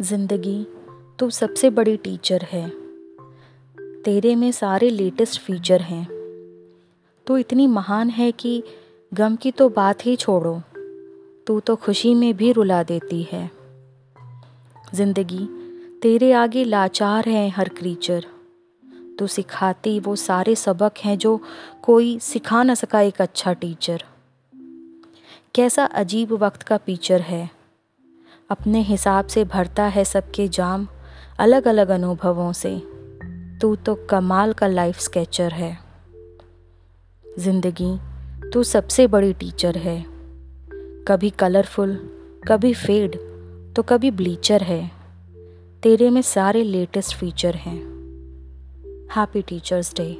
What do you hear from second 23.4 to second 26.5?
teacher कैसा अजीब